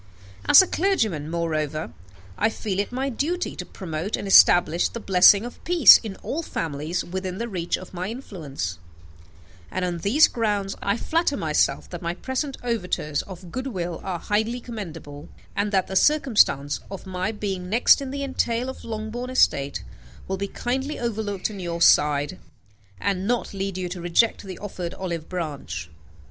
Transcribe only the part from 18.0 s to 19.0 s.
in the entail of